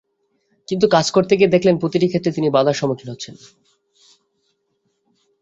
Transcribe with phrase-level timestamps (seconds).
[0.67, 3.35] কিন্তু কাজ করতে গিয়ে দেখলেন প্রতিটি ক্ষেত্রে তিনি বাধার সম্মুখীন হচ্ছেন।